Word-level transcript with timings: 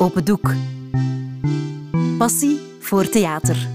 Open 0.00 0.24
Doek. 0.24 0.54
Passie 2.18 2.60
voor 2.80 3.08
theater. 3.08 3.68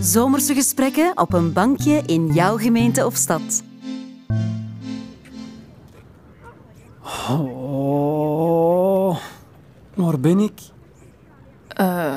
Zomerse 0.00 0.54
gesprekken 0.54 1.12
op 1.18 1.32
een 1.32 1.52
bankje 1.52 2.02
in 2.06 2.26
jouw 2.26 2.56
gemeente 2.56 3.06
of 3.06 3.14
stad. 3.16 3.62
Oh, 7.88 9.16
waar 9.94 10.20
ben 10.20 10.38
ik? 10.38 10.60
Eh, 11.68 12.14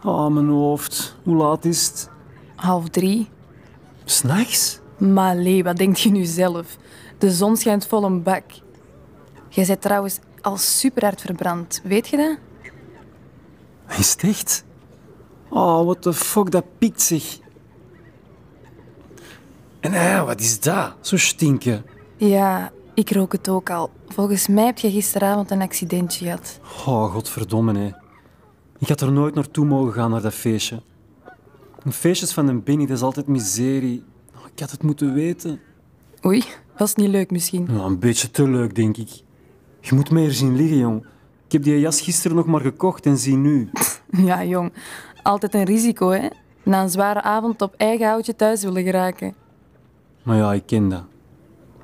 Ah, 0.00 0.32
mijn 0.32 0.48
hoofd. 0.48 1.16
Hoe 1.22 1.36
laat 1.36 1.64
is 1.64 1.86
het? 1.86 2.10
half 2.56 2.88
drie. 2.88 3.28
S'nachts? 4.04 4.80
Maar 4.98 5.36
Lee, 5.36 5.64
wat 5.64 5.76
denk 5.76 5.96
je 5.96 6.10
nu 6.10 6.24
zelf? 6.24 6.76
De 7.18 7.30
zon 7.30 7.56
schijnt 7.56 7.86
vol 7.86 8.04
een 8.04 8.22
bak. 8.22 8.44
Jij 9.48 9.66
bent 9.66 9.80
trouwens 9.80 10.18
al 10.40 10.56
super 10.56 11.02
hard 11.02 11.20
verbrand. 11.20 11.80
Weet 11.84 12.08
je 12.08 12.16
dat? 12.16 12.38
Is 13.98 14.10
het 14.10 14.22
echt? 14.22 14.64
Oh, 15.48 15.84
what 15.84 16.02
the 16.02 16.12
fuck, 16.12 16.50
dat 16.50 16.64
piekt 16.78 17.02
zich. 17.02 17.38
En 19.80 19.92
eh, 19.92 20.24
wat 20.24 20.40
is 20.40 20.60
dat? 20.60 20.94
Zo 21.00 21.16
stinken. 21.16 21.84
Ja, 22.16 22.72
ik 22.94 23.10
rook 23.10 23.32
het 23.32 23.48
ook 23.48 23.70
al. 23.70 23.90
Volgens 24.08 24.46
mij 24.46 24.64
heb 24.64 24.78
je 24.78 24.90
gisteravond 24.90 25.50
een 25.50 25.62
accidentje 25.62 26.24
gehad. 26.24 26.60
Oh, 26.86 27.12
godverdomme, 27.12 27.78
hè. 27.78 27.90
Ik 28.78 28.88
had 28.88 29.00
er 29.00 29.12
nooit 29.12 29.34
naartoe 29.34 29.64
mogen 29.64 29.92
gaan, 29.92 30.10
naar 30.10 30.22
dat 30.22 30.34
feestje. 30.34 30.82
Een 31.82 31.92
feestjes 31.92 32.32
van 32.32 32.48
een 32.48 32.62
Benny, 32.62 32.86
dat 32.86 32.96
is 32.96 33.02
altijd 33.02 33.26
miserie. 33.26 34.04
Oh, 34.36 34.46
ik 34.52 34.60
had 34.60 34.70
het 34.70 34.82
moeten 34.82 35.14
weten. 35.14 35.60
Oei, 36.24 36.44
was 36.76 36.94
niet 36.94 37.08
leuk 37.08 37.30
misschien. 37.30 37.66
Nou, 37.70 37.86
een 37.86 37.98
beetje 37.98 38.30
te 38.30 38.48
leuk, 38.48 38.74
denk 38.74 38.96
ik. 38.96 39.22
Je 39.80 39.94
moet 39.94 40.10
me 40.10 40.20
hier 40.20 40.32
zien 40.32 40.56
liggen, 40.56 40.78
jong. 40.78 41.04
Ik 41.46 41.52
heb 41.52 41.62
die 41.62 41.80
jas 41.80 42.00
gisteren 42.00 42.36
nog 42.36 42.46
maar 42.46 42.60
gekocht 42.60 43.06
en 43.06 43.18
zie 43.18 43.36
nu. 43.36 43.70
Ja, 44.10 44.44
jong. 44.44 44.72
Altijd 45.22 45.54
een 45.54 45.64
risico, 45.64 46.08
hè? 46.10 46.28
Na 46.62 46.82
een 46.82 46.90
zware 46.90 47.22
avond 47.22 47.62
op 47.62 47.74
eigen 47.76 48.06
houtje 48.06 48.36
thuis 48.36 48.62
willen 48.62 48.82
geraken. 48.82 49.34
Maar 50.22 50.36
ja, 50.36 50.52
ik 50.52 50.66
ken 50.66 50.88
dat. 50.88 51.02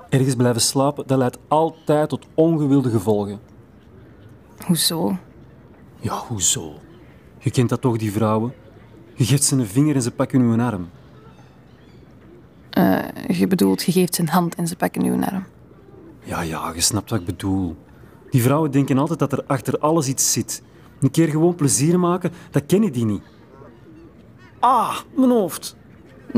Ergens 0.08 0.34
blijven 0.34 0.60
slapen, 0.60 1.06
dat 1.06 1.18
leidt 1.18 1.38
altijd 1.48 2.08
tot 2.08 2.26
ongewilde 2.34 2.90
gevolgen. 2.90 3.40
Hoezo? 4.66 5.16
Ja, 6.00 6.16
hoezo? 6.16 6.72
Je 7.38 7.50
kent 7.50 7.68
dat 7.68 7.80
toch, 7.80 7.96
die 7.96 8.12
vrouwen? 8.12 8.54
Je 9.14 9.24
geeft 9.24 9.44
ze 9.44 9.56
een 9.56 9.66
vinger 9.66 9.94
en 9.94 10.02
ze 10.02 10.10
pakken 10.10 10.40
uw 10.40 10.60
arm. 10.60 10.88
Eh, 12.70 12.98
je 13.38 13.46
bedoelt, 13.46 13.82
je 13.82 13.92
geeft 13.92 14.14
zijn 14.14 14.28
hand 14.28 14.54
en 14.54 14.66
ze 14.66 14.76
pakken 14.76 15.02
uw 15.02 15.22
arm. 15.22 15.44
Ja, 16.34 16.40
ja, 16.40 16.72
je 16.74 16.80
snapt 16.80 17.10
wat 17.10 17.20
ik 17.20 17.26
bedoel. 17.26 17.76
Die 18.30 18.42
vrouwen 18.42 18.70
denken 18.70 18.98
altijd 18.98 19.18
dat 19.18 19.32
er 19.32 19.44
achter 19.46 19.78
alles 19.78 20.08
iets 20.08 20.32
zit. 20.32 20.62
Een 21.00 21.10
keer 21.10 21.28
gewoon 21.28 21.54
plezier 21.54 21.98
maken, 22.00 22.32
dat 22.50 22.66
kennen 22.66 22.92
die 22.92 23.04
niet. 23.04 23.22
Ah, 24.60 24.98
mijn 25.16 25.30
hoofd. 25.30 25.76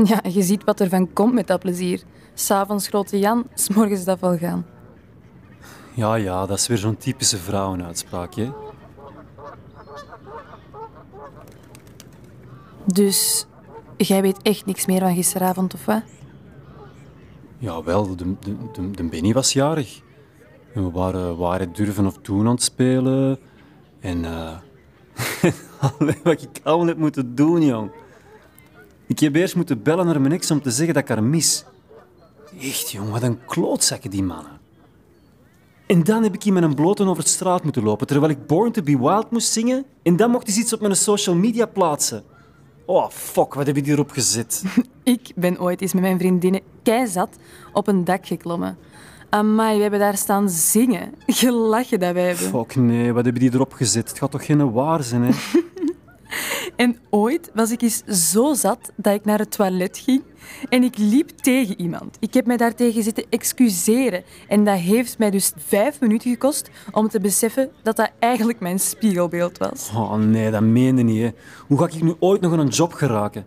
Ja, 0.03 0.19
je 0.29 0.41
ziet 0.41 0.63
wat 0.63 0.79
er 0.79 0.89
van 0.89 1.13
komt 1.13 1.33
met 1.33 1.47
dat 1.47 1.59
plezier. 1.59 2.03
S'avonds 2.33 2.87
grote 2.87 3.19
Jan, 3.19 3.47
s'morgens 3.53 4.03
dat 4.03 4.19
wel 4.19 4.37
gaan. 4.37 4.65
Ja, 5.93 6.15
ja, 6.15 6.45
dat 6.45 6.57
is 6.57 6.67
weer 6.67 6.77
zo'n 6.77 6.97
typische 6.97 7.37
vrouwenuitspraak, 7.37 8.33
hè? 8.35 8.51
Dus 12.85 13.45
jij 13.97 14.21
weet 14.21 14.41
echt 14.41 14.65
niks 14.65 14.85
meer 14.85 14.99
van 14.99 15.15
gisteravond, 15.15 15.73
of 15.73 15.85
wat? 15.85 16.01
Jawel, 17.59 18.15
de, 18.15 18.35
de, 18.39 18.55
de, 18.73 18.91
de 18.91 19.03
Benny 19.03 19.33
was 19.33 19.53
jarig. 19.53 20.01
En 20.73 20.83
we 20.83 20.91
waren 20.91 21.37
waar 21.37 21.73
durven 21.73 22.05
of 22.05 22.17
doen 22.17 22.47
aan 22.47 22.53
het 22.53 22.63
spelen. 22.63 23.39
En 23.99 24.25
eh 24.25 24.57
wat 26.23 26.41
ik 26.41 26.59
allemaal 26.63 26.87
heb 26.87 26.97
moeten 26.97 27.35
doen, 27.35 27.61
jong. 27.65 27.91
Ik 29.07 29.19
heb 29.19 29.35
eerst 29.35 29.55
moeten 29.55 29.83
bellen 29.83 30.05
naar 30.05 30.21
mijn 30.21 30.33
ex 30.33 30.51
om 30.51 30.61
te 30.61 30.71
zeggen 30.71 30.93
dat 30.93 31.03
ik 31.03 31.09
haar 31.09 31.23
mis. 31.23 31.65
Echt, 32.61 32.91
jong, 32.91 33.09
wat 33.09 33.21
een 33.21 33.45
klootzakken 33.45 34.09
die 34.09 34.23
mannen. 34.23 34.59
En 35.85 36.03
dan 36.03 36.23
heb 36.23 36.33
ik 36.33 36.43
hier 36.43 36.53
met 36.53 36.63
een 36.63 36.75
blote 36.75 37.05
over 37.05 37.23
de 37.23 37.29
straat 37.29 37.63
moeten 37.63 37.83
lopen, 37.83 38.07
terwijl 38.07 38.31
ik 38.31 38.47
Born 38.47 38.71
to 38.71 38.81
be 38.81 38.97
Wild 38.97 39.31
moest 39.31 39.51
zingen. 39.51 39.85
En 40.03 40.15
dan 40.15 40.31
mocht 40.31 40.47
hij 40.47 40.55
iets 40.55 40.73
op 40.73 40.81
mijn 40.81 40.95
social 40.95 41.35
media 41.35 41.65
plaatsen. 41.65 42.23
Oh, 42.89 43.09
fuck, 43.09 43.53
wat 43.53 43.65
heb 43.65 43.75
je 43.75 43.83
hierop 43.83 44.11
gezet? 44.11 44.63
Ik 45.03 45.31
ben 45.35 45.59
ooit 45.59 45.81
eens 45.81 45.93
met 45.93 46.01
mijn 46.01 46.17
vriendinnen 46.17 46.61
keizat 46.83 47.29
op 47.73 47.87
een 47.87 48.03
dak 48.03 48.25
geklommen. 48.25 48.77
Amai, 49.29 49.75
we 49.75 49.81
hebben 49.81 49.99
daar 49.99 50.17
staan 50.17 50.49
zingen. 50.49 51.13
Gelachen 51.27 51.99
dat 51.99 52.13
wij 52.13 52.27
hebben. 52.27 52.47
Fuck, 52.47 52.75
nee, 52.75 53.13
wat 53.13 53.23
hebben 53.23 53.41
die 53.41 53.53
erop 53.53 53.73
gezet? 53.73 54.09
Het 54.09 54.17
gaat 54.17 54.31
toch 54.31 54.45
geen 54.45 54.71
waar 54.71 55.03
zijn, 55.03 55.21
hè? 55.23 55.31
En 56.75 56.97
ooit 57.09 57.51
was 57.53 57.71
ik 57.71 57.81
eens 57.81 58.03
zo 58.31 58.53
zat 58.53 58.91
dat 58.95 59.13
ik 59.13 59.25
naar 59.25 59.39
het 59.39 59.51
toilet 59.51 59.97
ging 59.97 60.23
en 60.69 60.83
ik 60.83 60.97
liep 60.97 61.29
tegen 61.29 61.81
iemand. 61.81 62.17
Ik 62.19 62.33
heb 62.33 62.45
mij 62.45 62.57
daartegen 62.57 63.03
zitten 63.03 63.25
excuseren 63.29 64.23
en 64.47 64.63
dat 64.63 64.77
heeft 64.77 65.17
mij 65.17 65.31
dus 65.31 65.53
vijf 65.57 65.99
minuten 65.99 66.31
gekost 66.31 66.69
om 66.91 67.07
te 67.07 67.19
beseffen 67.19 67.69
dat 67.83 67.95
dat 67.95 68.11
eigenlijk 68.19 68.59
mijn 68.59 68.79
spiegelbeeld 68.79 69.57
was. 69.57 69.89
Oh 69.95 70.15
nee, 70.15 70.51
dat 70.51 70.61
meende 70.61 71.01
niet, 71.01 71.21
hè. 71.21 71.29
Hoe 71.67 71.77
ga 71.77 71.85
ik 71.85 72.03
nu 72.03 72.15
ooit 72.19 72.41
nog 72.41 72.51
aan 72.51 72.59
een 72.59 72.67
job 72.67 72.93
geraken? 72.93 73.45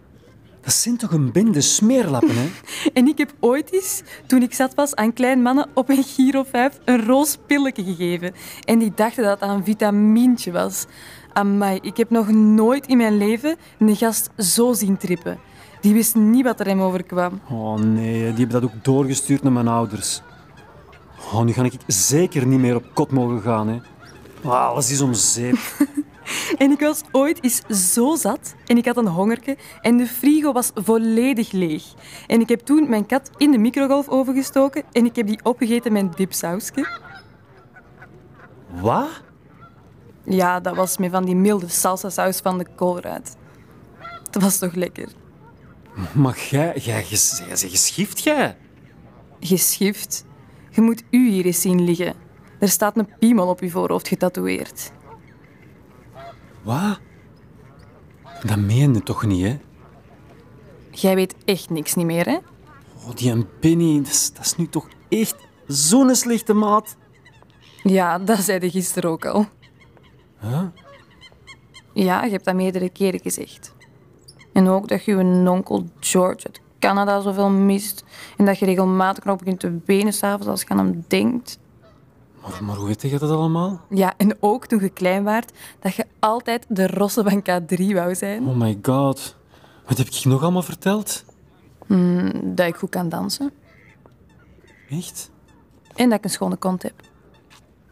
Dat 0.60 0.72
zijn 0.72 0.97
toch 0.97 1.12
een 1.12 1.32
bende 1.32 1.60
smeerlappen, 1.60 2.34
hè? 2.34 2.50
En 2.98 3.06
ik 3.06 3.19
heb 3.19 3.32
ooit 3.41 3.72
eens, 3.72 4.03
toen 4.26 4.43
ik 4.43 4.54
zat 4.54 4.75
was 4.75 4.94
aan 4.94 5.12
klein 5.12 5.43
mannen 5.43 5.69
op 5.75 5.88
een 5.88 6.03
Giro 6.03 6.44
5, 6.50 6.78
een 6.84 7.06
roos 7.06 7.38
pilletje 7.47 7.84
gegeven. 7.84 8.34
En 8.65 8.78
die 8.78 8.93
dachten 8.94 9.25
dat 9.25 9.41
dat 9.41 9.49
een 9.49 9.65
vitamintje 9.65 10.53
was. 10.53 10.87
Amai, 11.32 11.78
ik 11.82 11.97
heb 11.97 12.10
nog 12.10 12.31
nooit 12.31 12.87
in 12.87 12.97
mijn 12.97 13.16
leven 13.16 13.56
een 13.78 13.97
gast 13.97 14.31
zo 14.38 14.72
zien 14.72 14.97
trippen. 14.97 15.38
Die 15.81 15.93
wist 15.93 16.15
niet 16.15 16.44
wat 16.44 16.60
er 16.60 16.66
hem 16.66 16.81
overkwam. 16.81 17.41
Oh 17.50 17.75
nee, 17.78 18.19
die 18.19 18.47
hebben 18.47 18.60
dat 18.60 18.65
ook 18.65 18.84
doorgestuurd 18.84 19.43
naar 19.43 19.53
mijn 19.53 19.69
ouders. 19.69 20.22
Oh, 21.32 21.43
nu 21.43 21.53
ga 21.53 21.62
ik 21.62 21.72
zeker 21.87 22.47
niet 22.47 22.59
meer 22.59 22.76
op 22.76 22.84
kot 22.94 23.10
mogen 23.10 23.41
gaan, 23.41 23.69
hè. 23.69 23.78
Alles 24.49 24.91
is 24.91 25.00
om 25.00 25.15
zeep. 25.15 25.59
En 26.60 26.71
ik 26.71 26.81
was 26.81 27.03
ooit 27.12 27.44
eens 27.44 27.93
zo 27.93 28.16
zat 28.16 28.54
en 28.66 28.76
ik 28.76 28.84
had 28.84 28.97
een 28.97 29.06
hongerke 29.06 29.56
en 29.81 29.97
de 29.97 30.06
frigo 30.06 30.53
was 30.53 30.71
volledig 30.75 31.53
leeg. 31.53 31.84
En 32.26 32.41
ik 32.41 32.48
heb 32.48 32.60
toen 32.60 32.88
mijn 32.88 33.06
kat 33.06 33.31
in 33.37 33.50
de 33.50 33.59
microgolfoven 33.59 34.34
gestoken 34.34 34.82
en 34.93 35.04
ik 35.04 35.16
heb 35.16 35.26
die 35.26 35.41
opgegeten 35.43 35.93
met 35.93 36.16
dipsausje. 36.16 36.87
Wat? 38.81 39.22
Ja, 40.25 40.60
dat 40.60 40.76
was 40.76 40.99
met 40.99 41.10
van 41.10 41.25
die 41.25 41.37
milde 41.37 41.69
salsa-saus 41.69 42.38
van 42.38 42.59
de 42.59 42.66
koolruit. 42.75 43.37
Dat 44.31 44.43
was 44.43 44.59
toch 44.59 44.75
lekker. 44.75 45.09
Maar 46.12 46.38
jij, 46.50 46.76
jij, 46.76 47.04
jij, 47.04 47.04
geschift, 47.69 48.22
jij? 48.22 48.56
Geschift. 49.41 50.25
Je 50.70 50.81
moet 50.81 51.03
u 51.10 51.28
hier 51.28 51.44
eens 51.44 51.60
zien 51.60 51.84
liggen. 51.84 52.15
Er 52.59 52.69
staat 52.69 52.97
een 52.97 53.09
piemel 53.19 53.49
op 53.49 53.60
uw 53.60 53.70
voorhoofd 53.70 54.09
getatoeëerd. 54.09 54.93
Wat? 56.62 56.98
Dat 58.43 58.59
meen 58.59 58.94
je 58.94 59.03
toch 59.03 59.26
niet, 59.26 59.44
hè? 59.44 59.59
Jij 60.91 61.15
weet 61.15 61.34
echt 61.44 61.71
niks 61.71 61.94
niet 61.94 62.06
meer, 62.06 62.26
hè? 62.26 62.38
Oh, 63.06 63.15
die 63.15 63.31
een 63.31 63.48
Benny, 63.60 63.97
dat 63.97 64.06
is, 64.06 64.32
dat 64.32 64.44
is 64.44 64.56
nu 64.56 64.69
toch 64.69 64.88
echt 65.09 65.37
zo'n 65.66 66.15
slechte 66.15 66.53
maat. 66.53 66.97
Ja, 67.82 68.19
dat 68.19 68.38
zei 68.38 68.60
je 68.60 68.70
gisteren 68.70 69.10
ook 69.10 69.25
al. 69.25 69.47
Huh? 70.41 70.62
Ja, 71.93 72.25
je 72.25 72.31
hebt 72.31 72.44
dat 72.44 72.54
meerdere 72.54 72.91
keren 72.91 73.20
gezegd. 73.20 73.75
En 74.53 74.69
ook 74.69 74.88
dat 74.88 75.04
je 75.04 75.16
je 75.16 75.50
onkel 75.50 75.87
George 76.00 76.47
uit 76.47 76.60
Canada 76.78 77.20
zoveel 77.20 77.50
mist. 77.50 78.04
En 78.37 78.44
dat 78.44 78.59
je 78.59 78.66
regelmatig 78.66 79.25
nog 79.25 79.38
begint 79.38 79.60
te 79.60 79.70
benen 79.70 80.12
s'avonds 80.12 80.47
als 80.47 80.60
je 80.60 80.69
aan 80.69 80.78
hem 80.78 81.04
denkt. 81.09 81.59
Maar, 82.43 82.65
maar 82.65 82.76
hoe 82.76 82.87
weet 82.87 83.03
je 83.03 83.19
dat 83.19 83.31
allemaal? 83.31 83.81
Ja, 83.88 84.09
en 84.31 84.37
ook 84.41 84.67
toen 84.67 84.81
je 84.81 84.88
klein 84.88 85.25
waart, 85.25 85.53
dat 85.81 85.94
je 85.94 86.05
altijd 86.19 86.67
de 86.69 86.87
rosse 86.87 87.23
van 87.23 87.43
K3 87.43 87.94
wou 87.94 88.15
zijn. 88.15 88.47
Oh 88.47 88.56
my 88.56 88.79
god. 88.82 89.37
Wat 89.87 89.99
heb 89.99 90.06
ik 90.06 90.25
nog 90.25 90.43
allemaal 90.43 90.62
verteld? 90.62 91.25
Dat 92.44 92.67
ik 92.67 92.77
goed 92.77 92.91
kan 92.91 93.09
dansen. 93.09 93.53
Echt? 94.91 95.31
En 95.94 96.09
dat 96.09 96.19
ik 96.19 96.25
een 96.25 96.31
schone 96.31 96.56
kont 96.56 96.82
heb. 96.82 96.94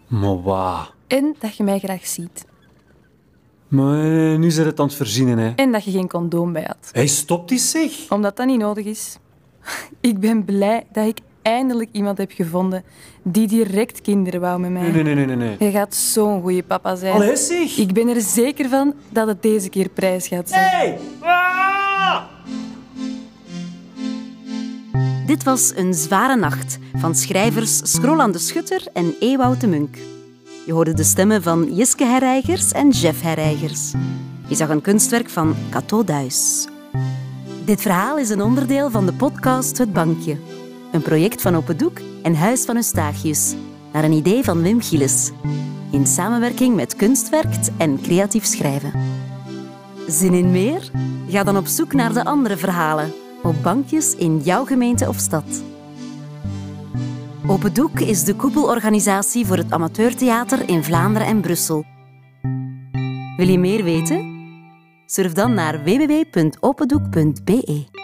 Maar 0.06 0.42
wat? 0.42 0.92
En 1.06 1.36
dat 1.38 1.56
je 1.56 1.62
mij 1.62 1.78
graag 1.78 2.06
ziet. 2.06 2.46
Maar 3.68 4.32
eh, 4.32 4.38
nu 4.38 4.50
zijn 4.50 4.66
het 4.66 4.80
aan 4.80 4.86
het 4.86 4.94
verzinnen, 4.94 5.38
hè. 5.38 5.52
En 5.54 5.72
dat 5.72 5.84
je 5.84 5.90
geen 5.90 6.08
condoom 6.08 6.52
bij 6.52 6.64
had. 6.66 6.90
Hij 6.92 7.06
stopt 7.06 7.48
die 7.48 7.58
zich. 7.58 8.10
Omdat 8.10 8.36
dat 8.36 8.46
niet 8.46 8.58
nodig 8.58 8.84
is. 8.84 9.18
Ik 10.00 10.20
ben 10.20 10.44
blij 10.44 10.86
dat 10.92 11.06
ik 11.06 11.18
eindelijk 11.48 11.88
iemand 11.92 12.18
heb 12.18 12.32
gevonden 12.32 12.84
die 13.22 13.48
direct 13.48 14.00
kinderen 14.00 14.40
wou 14.40 14.60
met 14.60 14.70
mij. 14.70 14.90
Nee, 14.90 15.02
nee, 15.02 15.14
nee, 15.14 15.26
nee, 15.26 15.36
nee. 15.36 15.56
Je 15.58 15.70
gaat 15.70 15.94
zo'n 15.94 16.42
goede 16.42 16.62
papa 16.62 16.94
zijn. 16.96 17.14
Allee, 17.14 17.36
zeg. 17.36 17.76
Ik 17.76 17.92
ben 17.92 18.08
er 18.08 18.20
zeker 18.20 18.68
van 18.68 18.94
dat 19.08 19.26
het 19.26 19.42
deze 19.42 19.68
keer 19.68 19.88
prijs 19.88 20.28
gaat 20.28 20.48
zijn. 20.48 20.70
Hey! 20.70 20.98
Ah! 21.20 22.22
Dit 25.26 25.42
was 25.42 25.72
Een 25.76 25.94
Zware 25.94 26.36
Nacht 26.36 26.78
van 26.96 27.14
schrijvers 27.14 27.92
Scrolan 27.92 28.32
de 28.32 28.38
Schutter 28.38 28.86
en 28.92 29.14
Ewout 29.20 29.60
de 29.60 29.66
Munk. 29.66 29.96
Je 30.66 30.72
hoorde 30.72 30.94
de 30.94 31.04
stemmen 31.04 31.42
van 31.42 31.74
Jiske 31.74 32.04
Herreigers 32.04 32.72
en 32.72 32.88
Jeff 32.88 33.22
Herreigers. 33.22 33.92
Je 34.46 34.54
zag 34.54 34.68
een 34.68 34.80
kunstwerk 34.80 35.28
van 35.28 35.56
Cato 35.70 36.04
Duis. 36.04 36.68
Dit 37.64 37.80
verhaal 37.80 38.18
is 38.18 38.30
een 38.30 38.42
onderdeel 38.42 38.90
van 38.90 39.06
de 39.06 39.12
podcast 39.12 39.78
Het 39.78 39.92
Bankje. 39.92 40.36
Een 40.92 41.02
project 41.02 41.42
van 41.42 41.54
Open 41.54 41.76
Doek 41.76 42.00
en 42.22 42.34
Huis 42.34 42.64
van 42.64 42.76
Eustachius. 42.76 43.54
Naar 43.92 44.04
een 44.04 44.12
idee 44.12 44.44
van 44.44 44.62
Wim 44.62 44.80
Gilles. 44.80 45.30
In 45.90 46.06
samenwerking 46.06 46.76
met 46.76 46.96
Kunstwerkt 46.96 47.70
en 47.76 48.00
Creatief 48.00 48.44
Schrijven. 48.44 48.92
Zin 50.06 50.34
in 50.34 50.50
meer? 50.50 50.90
Ga 51.28 51.42
dan 51.42 51.56
op 51.56 51.66
zoek 51.66 51.92
naar 51.92 52.12
de 52.12 52.24
andere 52.24 52.56
verhalen. 52.56 53.12
Op 53.42 53.62
bankjes 53.62 54.14
in 54.14 54.38
jouw 54.38 54.64
gemeente 54.64 55.08
of 55.08 55.16
stad. 55.16 55.62
Open 57.46 57.74
Doek 57.74 58.00
is 58.00 58.24
de 58.24 58.34
koepelorganisatie 58.34 59.46
voor 59.46 59.56
het 59.56 59.72
amateurtheater 59.72 60.68
in 60.68 60.84
Vlaanderen 60.84 61.28
en 61.28 61.40
Brussel. 61.40 61.84
Wil 63.36 63.48
je 63.48 63.58
meer 63.58 63.84
weten? 63.84 64.36
Surf 65.06 65.32
dan 65.32 65.54
naar 65.54 65.84
www.opendoek.be. 65.84 67.97